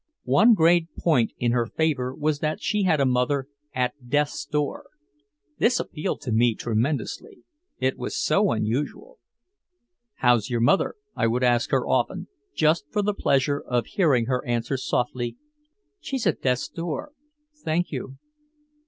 [0.25, 4.87] One great point in her favor was that she had a mother "at death's door."
[5.59, 7.43] This appealed to me tremendously.
[7.77, 9.19] It was so unusual.
[10.15, 14.43] "How's your mother?" I would ask her often, just for the pleasure of hearing her
[14.43, 15.37] answer softly,
[15.99, 17.11] "She's at death's door,
[17.53, 18.17] thank you."